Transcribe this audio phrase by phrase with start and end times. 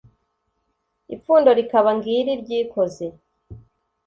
[1.15, 3.05] ipfundo rikaba ngiri ryikoze